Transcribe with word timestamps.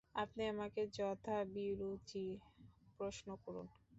আপনি 0.15 0.43
আমাকে 0.53 0.81
যথাভিরুচি 0.97 2.25
প্রশ্ন 2.99 3.27
করুন। 3.43 3.67